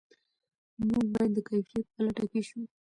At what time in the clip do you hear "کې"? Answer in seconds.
2.31-2.41